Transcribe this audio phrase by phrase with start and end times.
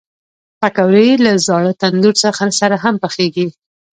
[0.59, 2.15] پکورې له زاړه تندور
[2.61, 3.47] سره هم پخېږي